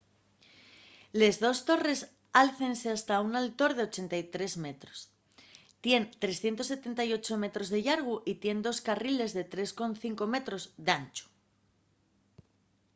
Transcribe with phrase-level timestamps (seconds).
[1.19, 1.99] les dos torres
[2.43, 4.97] álcense hasta un altor de 83 metros
[5.83, 10.35] tien 378 metros de llargu y tien dos carriles de 3,5 m
[10.85, 11.25] d’anchu